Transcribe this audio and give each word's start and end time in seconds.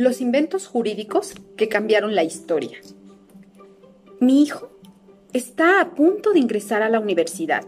Los 0.00 0.22
inventos 0.22 0.66
jurídicos 0.66 1.34
que 1.58 1.68
cambiaron 1.68 2.14
la 2.14 2.24
historia. 2.24 2.78
Mi 4.18 4.40
hijo 4.40 4.70
está 5.34 5.82
a 5.82 5.90
punto 5.90 6.32
de 6.32 6.38
ingresar 6.38 6.82
a 6.82 6.88
la 6.88 7.00
universidad 7.00 7.66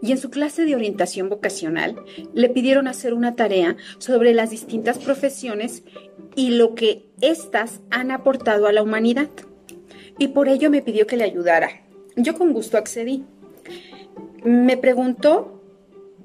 y 0.00 0.12
en 0.12 0.16
su 0.16 0.30
clase 0.30 0.64
de 0.64 0.74
orientación 0.74 1.28
vocacional 1.28 2.02
le 2.32 2.48
pidieron 2.48 2.88
hacer 2.88 3.12
una 3.12 3.36
tarea 3.36 3.76
sobre 3.98 4.32
las 4.32 4.48
distintas 4.48 4.96
profesiones 4.96 5.82
y 6.34 6.52
lo 6.52 6.74
que 6.74 7.04
éstas 7.20 7.82
han 7.90 8.12
aportado 8.12 8.66
a 8.66 8.72
la 8.72 8.82
humanidad. 8.82 9.28
Y 10.18 10.28
por 10.28 10.48
ello 10.48 10.70
me 10.70 10.80
pidió 10.80 11.06
que 11.06 11.18
le 11.18 11.24
ayudara. 11.24 11.68
Yo 12.16 12.32
con 12.32 12.54
gusto 12.54 12.78
accedí. 12.78 13.26
Me 14.42 14.78
preguntó 14.78 15.60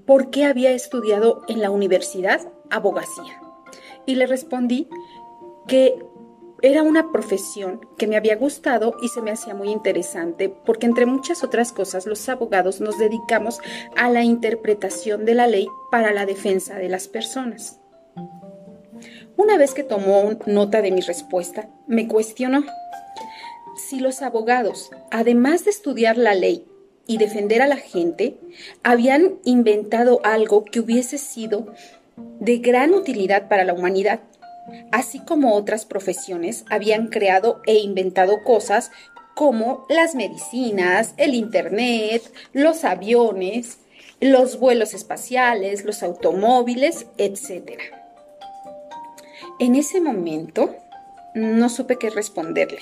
por 0.05 0.29
qué 0.29 0.45
había 0.45 0.71
estudiado 0.71 1.41
en 1.49 1.59
la 1.59 1.69
universidad 1.69 2.49
abogacía. 2.69 3.41
Y 4.05 4.15
le 4.15 4.25
respondí 4.25 4.87
que 5.69 6.03
era 6.61 6.81
una 6.81 7.11
profesión 7.11 7.79
que 7.97 8.07
me 8.07 8.17
había 8.17 8.35
gustado 8.35 8.97
y 9.01 9.07
se 9.07 9.21
me 9.21 9.31
hacía 9.31 9.53
muy 9.53 9.69
interesante 9.69 10.49
porque 10.49 10.87
entre 10.87 11.05
muchas 11.05 11.43
otras 11.43 11.71
cosas 11.71 12.05
los 12.05 12.27
abogados 12.27 12.81
nos 12.81 12.97
dedicamos 12.97 13.59
a 13.95 14.09
la 14.09 14.23
interpretación 14.23 15.25
de 15.25 15.35
la 15.35 15.47
ley 15.47 15.67
para 15.91 16.11
la 16.11 16.25
defensa 16.25 16.75
de 16.75 16.89
las 16.89 17.07
personas. 17.07 17.79
Una 19.37 19.57
vez 19.57 19.73
que 19.73 19.83
tomó 19.83 20.31
nota 20.47 20.81
de 20.81 20.91
mi 20.91 21.01
respuesta, 21.01 21.69
me 21.87 22.07
cuestionó 22.07 22.65
si 23.77 23.99
los 23.99 24.21
abogados, 24.21 24.89
además 25.11 25.63
de 25.63 25.71
estudiar 25.71 26.17
la 26.17 26.33
ley 26.33 26.65
y 27.07 27.17
defender 27.17 27.61
a 27.61 27.67
la 27.67 27.77
gente, 27.77 28.37
habían 28.83 29.35
inventado 29.45 30.19
algo 30.23 30.65
que 30.65 30.79
hubiese 30.81 31.17
sido 31.17 31.67
de 32.39 32.57
gran 32.57 32.93
utilidad 32.93 33.47
para 33.47 33.63
la 33.63 33.73
humanidad 33.73 34.19
así 34.91 35.19
como 35.19 35.55
otras 35.55 35.85
profesiones 35.85 36.65
habían 36.69 37.07
creado 37.07 37.61
e 37.65 37.75
inventado 37.75 38.43
cosas 38.43 38.91
como 39.35 39.85
las 39.89 40.15
medicinas, 40.15 41.13
el 41.17 41.33
Internet, 41.33 42.23
los 42.51 42.83
aviones, 42.83 43.79
los 44.19 44.59
vuelos 44.59 44.93
espaciales, 44.93 45.85
los 45.85 46.03
automóviles, 46.03 47.05
etc. 47.17 47.79
En 49.59 49.75
ese 49.75 50.01
momento 50.01 50.75
no 51.35 51.69
supe 51.69 51.97
qué 51.97 52.09
responderle, 52.09 52.79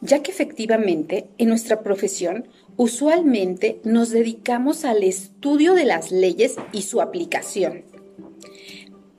ya 0.00 0.22
que 0.22 0.30
efectivamente 0.30 1.28
en 1.38 1.48
nuestra 1.48 1.82
profesión 1.82 2.48
usualmente 2.76 3.80
nos 3.84 4.10
dedicamos 4.10 4.84
al 4.84 5.04
estudio 5.04 5.74
de 5.74 5.84
las 5.84 6.10
leyes 6.10 6.56
y 6.72 6.82
su 6.82 7.00
aplicación. 7.00 7.84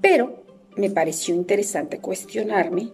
Pero 0.01 0.40
me 0.81 0.89
pareció 0.89 1.35
interesante 1.35 1.99
cuestionarme 1.99 2.91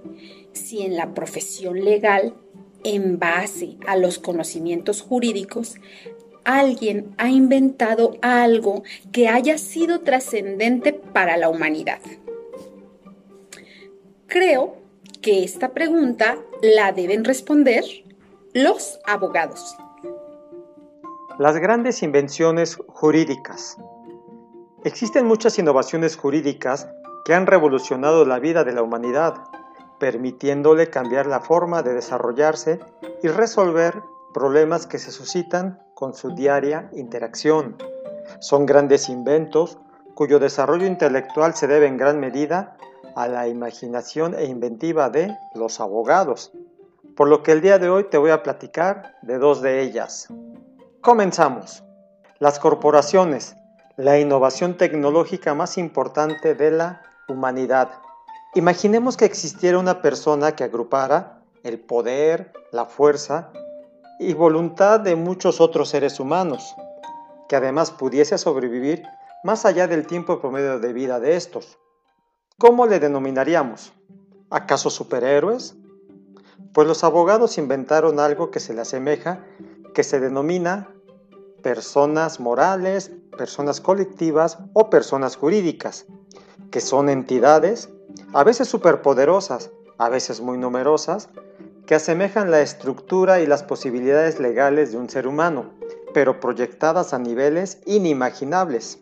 si 0.52 0.82
en 0.82 0.96
la 0.96 1.14
profesión 1.14 1.84
legal, 1.84 2.36
en 2.84 3.18
base 3.18 3.78
a 3.88 3.96
los 3.96 4.20
conocimientos 4.20 5.02
jurídicos, 5.02 5.76
alguien 6.44 7.16
ha 7.18 7.30
inventado 7.30 8.18
algo 8.22 8.84
que 9.12 9.28
haya 9.28 9.58
sido 9.58 10.02
trascendente 10.02 10.94
para 10.94 11.38
la 11.38 11.50
humanidad. 11.50 12.00
Creo 14.28 14.78
que 15.22 15.44
esta 15.44 15.70
pregunta 15.70 16.38
la 16.62 16.92
deben 16.92 17.24
responder 17.24 17.84
los 18.54 19.00
abogados. 19.06 19.76
Las 21.40 21.58
grandes 21.58 22.04
invenciones 22.04 22.78
jurídicas. 22.88 23.78
Existen 24.84 25.26
muchas 25.26 25.60
innovaciones 25.60 26.16
jurídicas 26.16 26.88
que 27.28 27.34
han 27.34 27.46
revolucionado 27.46 28.24
la 28.24 28.40
vida 28.40 28.64
de 28.64 28.72
la 28.72 28.82
humanidad, 28.82 29.34
permitiéndole 30.00 30.90
cambiar 30.90 31.28
la 31.28 31.42
forma 31.42 31.84
de 31.84 31.94
desarrollarse 31.94 32.80
y 33.22 33.28
resolver 33.28 34.02
problemas 34.34 34.88
que 34.88 34.98
se 34.98 35.12
suscitan 35.12 35.78
con 35.94 36.14
su 36.14 36.34
diaria 36.34 36.90
interacción. 36.94 37.76
Son 38.40 38.66
grandes 38.66 39.10
inventos 39.10 39.78
cuyo 40.16 40.40
desarrollo 40.40 40.86
intelectual 40.86 41.54
se 41.54 41.68
debe 41.68 41.88
en 41.88 41.98
gran 41.98 42.22
medida 42.22 42.78
a 43.18 43.28
la 43.28 43.50
imaginación 43.50 44.34
e 44.34 44.46
inventiva 44.46 45.10
de 45.10 45.36
los 45.54 45.82
abogados, 45.82 46.54
por 47.18 47.28
lo 47.28 47.44
que 47.44 47.52
el 47.52 47.60
día 47.60 47.78
de 47.78 47.90
hoy 47.90 48.06
te 48.06 48.18
voy 48.18 48.32
a 48.32 48.42
platicar 48.42 49.16
de 49.22 49.38
dos 49.38 49.62
de 49.62 49.82
ellas. 49.82 50.30
Comenzamos. 51.02 51.84
Las 52.40 52.58
corporaciones, 52.58 53.58
la 53.98 54.18
innovación 54.18 54.78
tecnológica 54.78 55.54
más 55.56 55.78
importante 55.78 56.56
de 56.56 56.72
la 56.72 57.02
humanidad. 57.28 57.92
Imaginemos 58.56 59.18
que 59.18 59.26
existiera 59.26 59.78
una 59.78 60.02
persona 60.02 60.56
que 60.56 60.64
agrupara 60.64 61.44
el 61.64 61.80
poder, 61.80 62.54
la 62.72 62.86
fuerza 62.86 63.52
y 64.20 64.34
voluntad 64.34 65.00
de 65.00 65.16
muchos 65.16 65.60
otros 65.62 65.90
seres 65.90 66.20
humanos, 66.20 66.76
que 67.50 67.56
además 67.56 67.92
pudiese 67.92 68.38
sobrevivir 68.38 69.04
más 69.44 69.66
allá 69.66 69.88
del 69.88 70.08
tiempo 70.08 70.40
promedio 70.40 70.80
de 70.80 70.94
vida 70.94 71.20
de 71.20 71.36
estos. 71.36 71.78
¿Cómo 72.58 72.88
le 72.88 73.00
denominaríamos? 73.00 73.94
¿Acaso 74.50 74.90
superhéroes? 74.90 75.76
Pues 76.74 76.88
los 76.88 77.04
abogados 77.04 77.58
inventaron 77.58 78.20
algo 78.20 78.50
que 78.50 78.60
se 78.60 78.74
le 78.74 78.82
asemeja, 78.82 79.46
que 79.94 80.04
se 80.04 80.20
denomina 80.20 80.90
personas 81.62 82.40
morales, 82.40 83.12
personas 83.38 83.82
colectivas 83.82 84.58
o 84.74 84.90
personas 84.90 85.36
jurídicas, 85.36 86.06
que 86.72 86.82
son 86.82 87.10
entidades, 87.10 87.90
a 88.34 88.44
veces 88.44 88.68
superpoderosas, 88.68 89.72
a 89.98 90.10
veces 90.10 90.42
muy 90.42 90.58
numerosas, 90.58 91.30
que 91.86 91.96
asemejan 91.96 92.52
la 92.52 92.62
estructura 92.62 93.40
y 93.40 93.48
las 93.48 93.64
posibilidades 93.64 94.40
legales 94.40 94.92
de 94.92 94.98
un 94.98 95.10
ser 95.10 95.28
humano, 95.28 95.72
pero 96.14 96.40
proyectadas 96.40 97.14
a 97.14 97.20
niveles 97.20 97.80
inimaginables. 97.86 99.00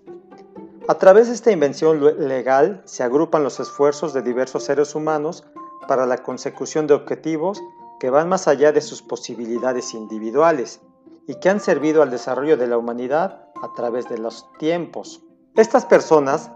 A 0.87 0.99
través 0.99 1.27
de 1.27 1.33
esta 1.33 1.51
invención 1.51 1.99
legal 2.27 2.83
se 2.85 3.01
agrupan 3.01 3.43
los 3.43 3.59
esfuerzos 3.59 4.13
de 4.13 4.21
diversos 4.21 4.65
seres 4.65 4.93
humanos 4.93 5.43
para 5.87 6.05
la 6.05 6.19
consecución 6.19 6.85
de 6.85 6.93
objetivos 6.93 7.59
que 7.99 8.11
van 8.11 8.29
más 8.29 8.47
allá 8.47 8.71
de 8.71 8.81
sus 8.81 9.01
posibilidades 9.01 9.95
individuales 9.95 10.81
y 11.27 11.35
que 11.35 11.49
han 11.49 11.59
servido 11.59 12.03
al 12.03 12.11
desarrollo 12.11 12.55
de 12.55 12.67
la 12.67 12.77
humanidad 12.77 13.49
a 13.63 13.73
través 13.75 14.07
de 14.09 14.19
los 14.19 14.45
tiempos. 14.59 15.23
Estas 15.55 15.85
personas 15.85 16.51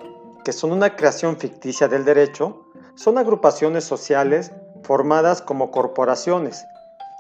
son 0.53 0.71
una 0.71 0.95
creación 0.95 1.37
ficticia 1.37 1.87
del 1.87 2.05
derecho, 2.05 2.65
son 2.95 3.17
agrupaciones 3.17 3.83
sociales 3.83 4.51
formadas 4.83 5.41
como 5.41 5.71
corporaciones, 5.71 6.65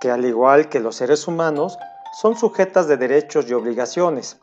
que 0.01 0.11
al 0.11 0.25
igual 0.25 0.69
que 0.69 0.79
los 0.79 0.95
seres 0.95 1.27
humanos, 1.27 1.77
son 2.19 2.37
sujetas 2.37 2.87
de 2.87 2.97
derechos 2.97 3.49
y 3.49 3.53
obligaciones. 3.53 4.39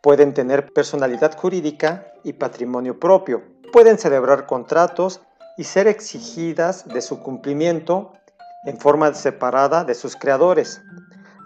Pueden 0.00 0.32
tener 0.34 0.72
personalidad 0.72 1.36
jurídica 1.36 2.06
y 2.22 2.34
patrimonio 2.34 3.00
propio. 3.00 3.42
Pueden 3.72 3.98
celebrar 3.98 4.46
contratos 4.46 5.20
y 5.56 5.64
ser 5.64 5.88
exigidas 5.88 6.86
de 6.86 7.02
su 7.02 7.20
cumplimiento 7.20 8.12
en 8.64 8.78
forma 8.78 9.12
separada 9.14 9.84
de 9.84 9.94
sus 9.94 10.16
creadores. 10.16 10.80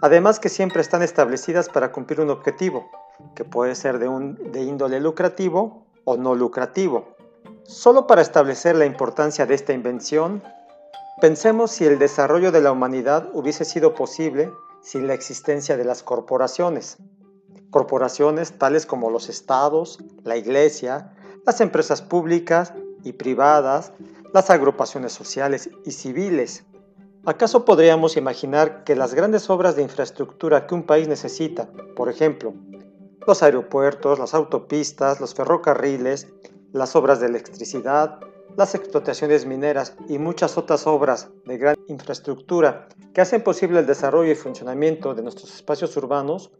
Además 0.01 0.39
que 0.39 0.49
siempre 0.49 0.81
están 0.81 1.01
establecidas 1.01 1.69
para 1.69 1.91
cumplir 1.91 2.21
un 2.21 2.29
objetivo, 2.29 2.89
que 3.35 3.45
puede 3.45 3.75
ser 3.75 3.99
de, 3.99 4.07
un, 4.07 4.51
de 4.51 4.61
índole 4.61 4.99
lucrativo 4.99 5.87
o 6.05 6.17
no 6.17 6.35
lucrativo. 6.35 7.15
Solo 7.63 8.07
para 8.07 8.21
establecer 8.21 8.75
la 8.75 8.85
importancia 8.85 9.45
de 9.45 9.55
esta 9.55 9.73
invención, 9.73 10.43
pensemos 11.21 11.71
si 11.71 11.85
el 11.85 11.99
desarrollo 11.99 12.51
de 12.51 12.61
la 12.61 12.71
humanidad 12.71 13.29
hubiese 13.33 13.65
sido 13.65 13.95
posible 13.95 14.51
sin 14.81 15.07
la 15.07 15.13
existencia 15.13 15.77
de 15.77 15.85
las 15.85 16.03
corporaciones. 16.03 16.97
Corporaciones 17.69 18.57
tales 18.57 18.85
como 18.85 19.09
los 19.09 19.29
estados, 19.29 19.99
la 20.23 20.37
iglesia, 20.37 21.15
las 21.45 21.61
empresas 21.61 22.01
públicas 22.01 22.73
y 23.03 23.13
privadas, 23.13 23.93
las 24.33 24.49
agrupaciones 24.49 25.13
sociales 25.13 25.69
y 25.85 25.91
civiles. 25.91 26.65
¿Acaso 27.25 27.63
podríamos 27.63 28.17
imaginar 28.17 28.83
que 28.83 28.95
las 28.95 29.13
grandes 29.13 29.49
obras 29.49 29.77
de 29.77 29.83
infraestructura 29.83 30.67
que 30.67 30.75
un 30.75 30.83
país 30.83 31.07
necesita, 31.07 31.69
por 31.95 32.09
ejemplo, 32.09 32.53
los 33.25 33.43
aeropuertos, 33.43 34.19
las 34.19 34.33
autopistas, 34.33 35.19
los 35.19 35.33
ferrocarriles, 35.33 36.27
las 36.71 36.95
obras 36.95 37.19
de 37.19 37.27
electricidad, 37.27 38.19
las 38.55 38.75
explotaciones 38.75 39.45
mineras 39.45 39.95
y 40.07 40.17
muchas 40.19 40.57
otras 40.57 40.85
obras 40.85 41.29
de 41.45 41.57
gran 41.57 41.75
infraestructura 41.87 42.87
que 43.13 43.21
hacen 43.21 43.43
posible 43.43 43.79
el 43.79 43.87
desarrollo 43.87 44.31
y 44.31 44.35
funcionamiento 44.35 45.13
de 45.13 45.23
nuestros 45.23 45.53
espacios 45.55 45.95
urbanos 45.97 46.51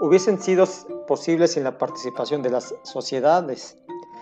hubiesen 0.00 0.40
sido 0.40 0.66
posibles 1.06 1.52
sin 1.52 1.64
la 1.64 1.78
participación 1.78 2.42
de 2.42 2.50
las 2.50 2.74
sociedades. 2.82 3.76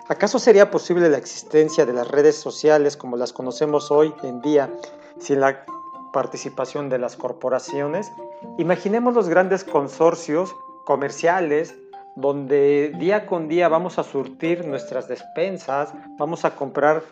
¿Acaso 0.09 0.37
sería 0.37 0.69
posible 0.69 1.09
la 1.09 1.17
existencia 1.17 1.85
de 1.85 1.93
las 1.93 2.09
redes 2.09 2.35
sociales 2.35 2.97
como 2.97 3.17
las 3.17 3.33
conocemos 3.33 3.89
hoy 3.89 4.13
en 4.23 4.41
día 4.41 4.71
sin 5.17 5.39
la 5.39 5.65
participación 6.11 6.89
de 6.89 6.99
las 6.99 7.15
corporaciones? 7.15 8.11
Imaginemos 8.57 9.13
los 9.13 9.29
grandes 9.29 9.63
consorcios 9.63 10.53
comerciales 10.85 11.73
donde 12.15 12.93
día 12.97 13.25
con 13.25 13.47
día 13.47 13.67
vamos 13.69 13.97
a 13.99 14.03
surtir 14.03 14.67
nuestras 14.67 15.07
despensas, 15.07 15.93
vamos 16.17 16.45
a 16.45 16.55
comprar 16.55 17.03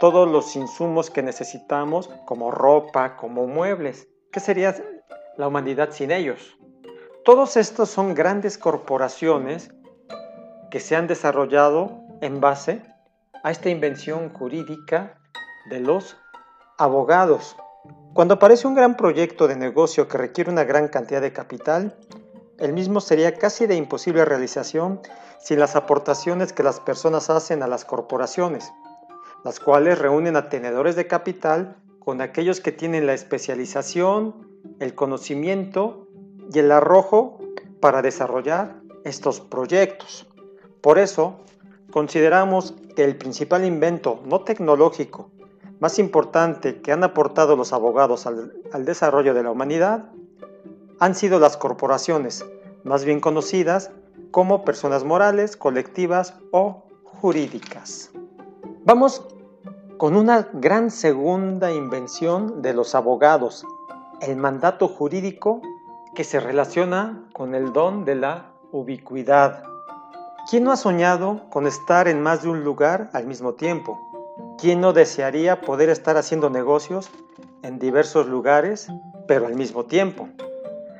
todos 0.00 0.28
los 0.30 0.54
insumos 0.56 1.10
que 1.10 1.22
necesitamos, 1.22 2.08
como 2.24 2.50
ropa, 2.50 3.16
como 3.16 3.46
muebles. 3.46 4.08
¿Qué 4.32 4.40
sería 4.40 4.74
la 5.36 5.48
humanidad 5.48 5.90
sin 5.90 6.10
ellos? 6.10 6.56
Todos 7.24 7.56
estos 7.56 7.90
son 7.90 8.14
grandes 8.14 8.58
corporaciones 8.58 9.72
que 10.70 10.80
se 10.80 10.96
han 10.96 11.06
desarrollado 11.06 12.02
en 12.20 12.40
base 12.40 12.82
a 13.42 13.50
esta 13.50 13.70
invención 13.70 14.30
jurídica 14.30 15.18
de 15.70 15.80
los 15.80 16.16
abogados. 16.78 17.56
Cuando 18.12 18.34
aparece 18.34 18.66
un 18.66 18.74
gran 18.74 18.96
proyecto 18.96 19.48
de 19.48 19.56
negocio 19.56 20.08
que 20.08 20.18
requiere 20.18 20.50
una 20.50 20.64
gran 20.64 20.88
cantidad 20.88 21.20
de 21.20 21.32
capital, 21.32 21.96
el 22.64 22.72
mismo 22.72 23.00
sería 23.00 23.34
casi 23.34 23.66
de 23.66 23.76
imposible 23.76 24.24
realización 24.24 25.00
sin 25.38 25.58
las 25.58 25.76
aportaciones 25.76 26.54
que 26.54 26.62
las 26.62 26.80
personas 26.80 27.28
hacen 27.28 27.62
a 27.62 27.66
las 27.66 27.84
corporaciones, 27.84 28.72
las 29.44 29.60
cuales 29.60 29.98
reúnen 29.98 30.34
a 30.34 30.48
tenedores 30.48 30.96
de 30.96 31.06
capital 31.06 31.76
con 31.98 32.22
aquellos 32.22 32.60
que 32.60 32.72
tienen 32.72 33.06
la 33.06 33.12
especialización, 33.12 34.48
el 34.78 34.94
conocimiento 34.94 36.08
y 36.50 36.58
el 36.58 36.72
arrojo 36.72 37.38
para 37.80 38.00
desarrollar 38.00 38.76
estos 39.04 39.40
proyectos. 39.40 40.26
Por 40.80 40.98
eso, 40.98 41.40
consideramos 41.90 42.74
que 42.96 43.04
el 43.04 43.16
principal 43.16 43.66
invento 43.66 44.22
no 44.24 44.40
tecnológico 44.40 45.30
más 45.80 45.98
importante 45.98 46.80
que 46.80 46.92
han 46.92 47.04
aportado 47.04 47.56
los 47.56 47.74
abogados 47.74 48.26
al, 48.26 48.54
al 48.72 48.86
desarrollo 48.86 49.34
de 49.34 49.42
la 49.42 49.50
humanidad 49.50 50.06
han 51.00 51.14
sido 51.14 51.38
las 51.38 51.56
corporaciones, 51.56 52.44
más 52.84 53.04
bien 53.04 53.20
conocidas 53.20 53.90
como 54.30 54.64
personas 54.64 55.04
morales, 55.04 55.56
colectivas 55.56 56.34
o 56.52 56.84
jurídicas. 57.04 58.10
Vamos 58.84 59.26
con 59.96 60.16
una 60.16 60.48
gran 60.52 60.90
segunda 60.90 61.72
invención 61.72 62.62
de 62.62 62.74
los 62.74 62.94
abogados, 62.94 63.64
el 64.20 64.36
mandato 64.36 64.88
jurídico 64.88 65.62
que 66.14 66.24
se 66.24 66.40
relaciona 66.40 67.24
con 67.32 67.54
el 67.54 67.72
don 67.72 68.04
de 68.04 68.14
la 68.16 68.52
ubicuidad. 68.70 69.64
¿Quién 70.50 70.64
no 70.64 70.72
ha 70.72 70.76
soñado 70.76 71.48
con 71.48 71.66
estar 71.66 72.08
en 72.08 72.20
más 72.22 72.42
de 72.42 72.50
un 72.50 72.64
lugar 72.64 73.08
al 73.12 73.26
mismo 73.26 73.54
tiempo? 73.54 73.98
¿Quién 74.58 74.80
no 74.80 74.92
desearía 74.92 75.60
poder 75.60 75.88
estar 75.88 76.16
haciendo 76.16 76.50
negocios 76.50 77.10
en 77.62 77.78
diversos 77.78 78.26
lugares, 78.26 78.88
pero 79.26 79.46
al 79.46 79.54
mismo 79.54 79.84
tiempo? 79.84 80.28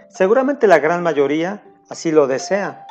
Seguramente 0.09 0.67
la 0.67 0.79
gran 0.79 1.03
mayoría 1.03 1.63
así 1.89 2.11
lo 2.11 2.27
desea. 2.27 2.87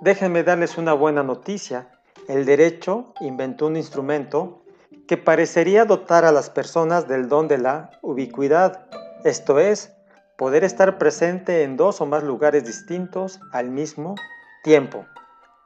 Déjenme 0.00 0.42
darles 0.42 0.78
una 0.78 0.92
buena 0.92 1.22
noticia. 1.22 1.88
El 2.28 2.44
derecho 2.44 3.12
inventó 3.20 3.66
un 3.66 3.76
instrumento 3.76 4.62
que 5.06 5.16
parecería 5.16 5.84
dotar 5.84 6.24
a 6.24 6.32
las 6.32 6.50
personas 6.50 7.08
del 7.08 7.28
don 7.28 7.48
de 7.48 7.58
la 7.58 7.90
ubicuidad, 8.02 8.86
esto 9.24 9.58
es, 9.58 9.92
poder 10.36 10.64
estar 10.64 10.98
presente 10.98 11.62
en 11.62 11.76
dos 11.76 12.00
o 12.00 12.06
más 12.06 12.22
lugares 12.22 12.64
distintos 12.64 13.40
al 13.52 13.70
mismo 13.70 14.14
tiempo. 14.62 15.04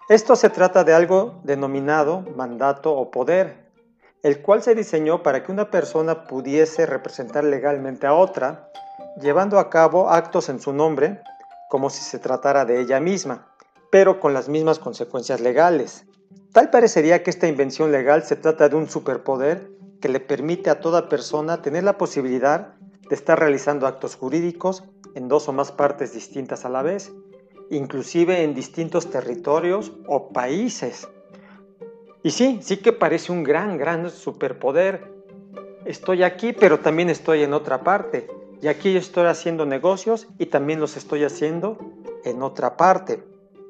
Esto 0.08 0.36
se 0.36 0.50
trata 0.50 0.84
de 0.84 0.94
algo 0.94 1.40
denominado 1.44 2.22
mandato 2.36 2.94
o 2.94 3.10
poder, 3.10 3.70
el 4.22 4.42
cual 4.42 4.62
se 4.62 4.74
diseñó 4.74 5.22
para 5.22 5.42
que 5.42 5.52
una 5.52 5.70
persona 5.70 6.24
pudiese 6.24 6.86
representar 6.86 7.44
legalmente 7.44 8.06
a 8.06 8.14
otra, 8.14 8.70
llevando 9.20 9.58
a 9.58 9.70
cabo 9.70 10.10
actos 10.10 10.48
en 10.48 10.60
su 10.60 10.72
nombre, 10.72 11.20
como 11.68 11.90
si 11.90 12.02
se 12.02 12.18
tratara 12.18 12.64
de 12.64 12.80
ella 12.80 13.00
misma, 13.00 13.54
pero 13.90 14.20
con 14.20 14.34
las 14.34 14.48
mismas 14.48 14.78
consecuencias 14.78 15.40
legales. 15.40 16.06
Tal 16.52 16.70
parecería 16.70 17.22
que 17.22 17.30
esta 17.30 17.48
invención 17.48 17.92
legal 17.92 18.22
se 18.22 18.36
trata 18.36 18.68
de 18.68 18.76
un 18.76 18.88
superpoder 18.88 19.70
que 20.00 20.08
le 20.08 20.20
permite 20.20 20.70
a 20.70 20.80
toda 20.80 21.08
persona 21.08 21.62
tener 21.62 21.84
la 21.84 21.98
posibilidad 21.98 22.74
de 23.08 23.14
estar 23.14 23.38
realizando 23.38 23.86
actos 23.86 24.16
jurídicos 24.16 24.84
en 25.14 25.28
dos 25.28 25.48
o 25.48 25.52
más 25.52 25.72
partes 25.72 26.12
distintas 26.12 26.64
a 26.64 26.68
la 26.68 26.82
vez, 26.82 27.12
inclusive 27.70 28.42
en 28.42 28.54
distintos 28.54 29.10
territorios 29.10 29.92
o 30.06 30.30
países. 30.32 31.08
Y 32.22 32.30
sí, 32.30 32.58
sí 32.62 32.78
que 32.78 32.92
parece 32.92 33.32
un 33.32 33.44
gran, 33.44 33.78
gran 33.78 34.10
superpoder. 34.10 35.04
Estoy 35.84 36.22
aquí, 36.22 36.52
pero 36.52 36.80
también 36.80 37.08
estoy 37.08 37.42
en 37.42 37.54
otra 37.54 37.84
parte. 37.84 38.28
Y 38.62 38.68
aquí 38.68 38.96
estoy 38.96 39.26
haciendo 39.26 39.66
negocios 39.66 40.26
y 40.38 40.46
también 40.46 40.80
los 40.80 40.96
estoy 40.96 41.24
haciendo 41.24 41.76
en 42.24 42.42
otra 42.42 42.76
parte. 42.76 43.22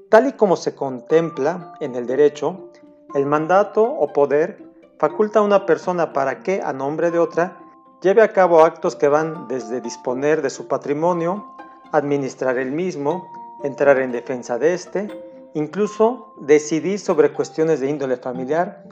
Tal 0.09 0.29
y 0.29 0.33
como 0.33 0.57
se 0.57 0.75
contempla 0.75 1.75
en 1.81 1.95
el 1.97 2.07
derecho, 2.07 2.71
el 3.15 3.27
mandato 3.27 3.83
o 3.83 4.13
poder 4.13 4.63
faculta 4.99 5.41
a 5.41 5.43
una 5.43 5.67
persona 5.67 6.13
para 6.13 6.43
que, 6.43 6.63
a 6.63 6.73
nombre 6.73 7.11
de 7.11 7.19
otra, 7.19 7.59
lleve 8.03 8.23
a 8.23 8.33
cabo 8.33 8.65
actos 8.65 8.97
que 8.97 9.09
van 9.09 9.49
desde 9.49 9.81
disponer 9.81 10.43
de 10.43 10.51
su 10.51 10.69
patrimonio, 10.69 11.57
administrar 11.93 12.59
el 12.59 12.73
mismo, 12.73 13.29
entrar 13.65 13.99
en 13.99 14.13
defensa 14.13 14.59
de 14.59 14.75
éste, 14.75 15.09
incluso 15.55 16.35
decidir 16.41 16.99
sobre 16.99 17.33
cuestiones 17.33 17.81
de 17.81 17.89
índole 17.89 18.17
familiar 18.17 18.85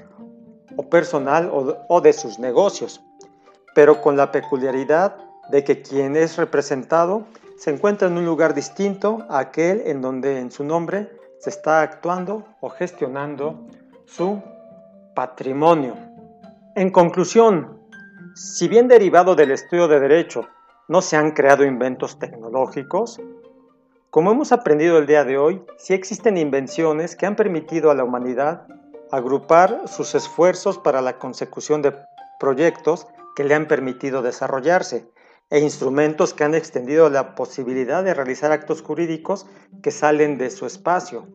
o 0.76 0.88
personal 0.88 1.50
o, 1.52 2.00
de 2.00 2.12
sus 2.12 2.38
negocios, 2.38 3.02
pero 3.74 4.00
con 4.00 4.16
la 4.16 4.32
peculiaridad 4.32 5.16
de 5.48 5.64
que 5.64 5.82
quien 5.82 6.16
es 6.16 6.36
representado 6.36 7.26
se 7.56 7.70
encuentra 7.70 8.08
en 8.08 8.18
un 8.18 8.24
lugar 8.24 8.54
distinto 8.54 9.24
a 9.28 9.38
aquel 9.38 9.82
en 9.86 10.00
donde 10.00 10.38
en 10.38 10.50
su 10.50 10.64
nombre 10.64 11.10
se 11.38 11.50
está 11.50 11.82
actuando 11.82 12.44
o 12.60 12.70
gestionando 12.70 13.66
su 14.06 14.42
patrimonio. 15.14 15.94
En 16.74 16.90
conclusión, 16.90 17.80
si 18.34 18.66
bien 18.68 18.88
derivado 18.88 19.34
del 19.34 19.52
estudio 19.52 19.86
de 19.86 20.00
derecho 20.00 20.48
no 20.88 21.00
se 21.02 21.16
han 21.16 21.30
creado 21.30 21.64
inventos 21.64 22.18
tecnológicos, 22.18 23.20
como 24.10 24.32
hemos 24.32 24.52
aprendido 24.52 24.98
el 24.98 25.06
día 25.06 25.24
de 25.24 25.38
hoy, 25.38 25.62
sí 25.76 25.94
existen 25.94 26.36
invenciones 26.36 27.16
que 27.16 27.26
han 27.26 27.36
permitido 27.36 27.90
a 27.90 27.94
la 27.94 28.04
humanidad 28.04 28.66
agrupar 29.10 29.82
sus 29.86 30.14
esfuerzos 30.14 30.78
para 30.78 31.00
la 31.00 31.18
consecución 31.18 31.82
de 31.82 31.94
proyectos 32.40 33.06
que 33.36 33.44
le 33.44 33.54
han 33.54 33.68
permitido 33.68 34.22
desarrollarse 34.22 35.08
e 35.54 35.60
instrumentos 35.60 36.34
que 36.34 36.42
han 36.42 36.56
extendido 36.56 37.08
la 37.10 37.36
posibilidad 37.36 38.02
de 38.02 38.12
realizar 38.12 38.50
actos 38.50 38.82
jurídicos 38.82 39.46
que 39.84 39.92
salen 39.92 40.36
de 40.36 40.50
su 40.50 40.66
espacio. 40.66 41.28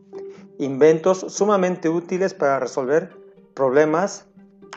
Inventos 0.57 1.19
sumamente 1.30 1.88
útiles 1.88 2.33
para 2.33 2.60
resolver 2.60 3.16
problemas 3.54 4.25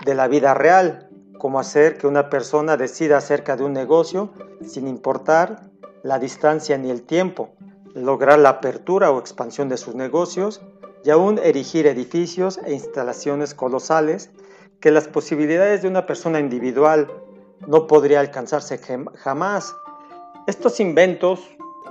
de 0.04 0.14
la 0.14 0.28
vida 0.28 0.54
real, 0.54 1.08
como 1.38 1.58
hacer 1.58 1.98
que 1.98 2.06
una 2.06 2.30
persona 2.30 2.76
decida 2.76 3.16
acerca 3.16 3.56
de 3.56 3.64
un 3.64 3.72
negocio 3.72 4.32
sin 4.64 4.86
importar 4.86 5.72
la 6.04 6.20
distancia 6.20 6.78
ni 6.78 6.92
el 6.92 7.02
tiempo, 7.02 7.50
lograr 7.94 8.38
la 8.38 8.50
apertura 8.50 9.10
o 9.10 9.18
expansión 9.18 9.68
de 9.68 9.76
sus 9.76 9.96
negocios 9.96 10.62
y 11.02 11.10
aún 11.10 11.40
erigir 11.42 11.88
edificios 11.88 12.60
e 12.64 12.74
instalaciones 12.74 13.54
colosales 13.54 14.30
que 14.78 14.92
las 14.92 15.08
posibilidades 15.08 15.82
de 15.82 15.88
una 15.88 16.06
persona 16.06 16.38
individual 16.38 17.08
no 17.66 17.86
podría 17.86 18.20
alcanzarse 18.20 18.80
jamás. 19.16 19.76
Estos 20.46 20.80
inventos, 20.80 21.40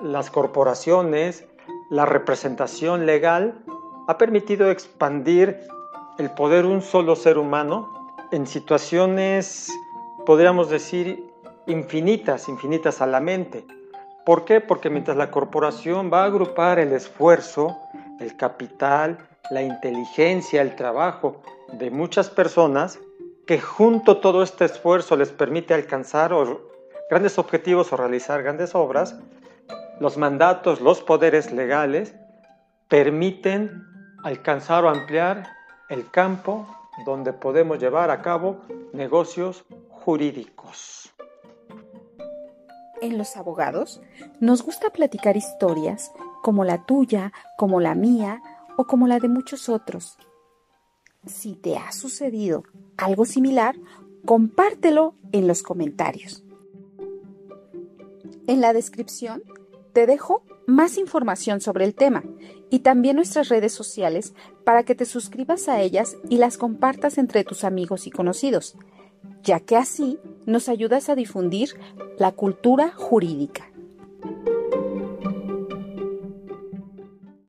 las 0.02 0.30
corporaciones, 0.30 1.46
la 1.90 2.06
representación 2.06 3.06
legal, 3.06 3.64
ha 4.08 4.18
permitido 4.18 4.72
expandir 4.72 5.60
el 6.18 6.32
poder 6.32 6.66
de 6.66 6.72
un 6.72 6.82
solo 6.82 7.16
ser 7.16 7.38
humano 7.38 8.16
en 8.32 8.48
situaciones, 8.48 9.72
podríamos 10.26 10.70
decir, 10.70 11.32
infinitas, 11.68 12.48
infinitas 12.50 13.02
a 13.02 13.08
la 13.08 13.20
mente. 13.20 13.66
¿Por 14.26 14.46
qué? 14.46 14.62
Porque 14.62 14.90
mientras 14.90 15.18
la 15.18 15.32
corporación 15.32 16.12
va 16.12 16.24
a 16.24 16.26
agrupar 16.26 16.80
el 16.80 16.94
esfuerzo, 16.94 17.78
el 18.20 18.38
capital, 18.38 19.18
la 19.50 19.62
inteligencia, 19.62 20.62
el 20.62 20.76
trabajo 20.76 21.42
de 21.74 21.90
muchas 21.92 22.30
personas, 22.30 23.00
que 23.52 23.60
junto 23.60 24.22
todo 24.22 24.44
este 24.44 24.64
esfuerzo 24.64 25.18
les 25.18 25.34
permite 25.34 25.74
alcanzar 25.74 26.34
grandes 27.10 27.38
objetivos 27.38 27.92
o 27.92 27.98
realizar 27.98 28.42
grandes 28.42 28.76
obras, 28.76 29.20
los 30.00 30.16
mandatos, 30.16 30.80
los 30.80 31.02
poderes 31.02 31.52
legales 31.52 32.16
permiten 32.88 33.84
alcanzar 34.24 34.86
o 34.86 34.90
ampliar 34.90 35.50
el 35.90 36.10
campo 36.10 36.66
donde 37.06 37.34
podemos 37.34 37.78
llevar 37.78 38.10
a 38.10 38.22
cabo 38.22 38.62
negocios 38.94 39.66
jurídicos. 39.90 41.14
En 43.02 43.18
los 43.18 43.36
abogados 43.36 44.00
nos 44.40 44.64
gusta 44.64 44.92
platicar 44.92 45.36
historias 45.36 46.14
como 46.42 46.64
la 46.64 46.86
tuya, 46.86 47.34
como 47.58 47.82
la 47.82 47.96
mía 47.96 48.42
o 48.78 48.86
como 48.86 49.08
la 49.08 49.20
de 49.20 49.28
muchos 49.28 49.68
otros 49.68 50.18
si 51.26 51.56
te 51.56 51.78
ha 51.78 51.92
sucedido 51.92 52.64
algo 53.02 53.26
similar, 53.26 53.76
compártelo 54.26 55.16
en 55.32 55.48
los 55.48 55.64
comentarios. 55.64 56.44
En 58.48 58.62
la 58.62 58.74
descripción 58.74 59.44
Te 59.94 60.06
dejo 60.06 60.44
más 60.68 60.98
información 60.98 61.60
sobre 61.60 61.84
el 61.84 61.96
tema 61.96 62.24
y 62.70 62.80
también 62.80 63.18
nuestras 63.18 63.50
redes 63.50 63.74
sociales 63.74 64.34
para 64.64 64.84
que 64.84 64.96
te 64.96 65.06
suscribas 65.06 65.68
a 65.68 65.82
ellas 65.82 66.16
y 66.30 66.38
las 66.38 66.58
compartas 66.58 67.18
entre 67.18 67.44
tus 67.44 67.66
amigos 67.66 68.08
y 68.08 68.12
conocidos, 68.12 68.78
ya 69.44 69.60
que 69.60 69.76
así 69.76 70.18
nos 70.46 70.70
ayudas 70.70 71.10
a 71.10 71.16
difundir 71.16 71.72
la 72.18 72.32
cultura 72.32 72.94
jurídica. 72.96 73.71